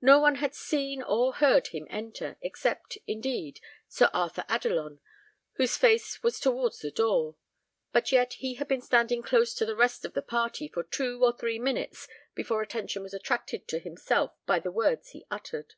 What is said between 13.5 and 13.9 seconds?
to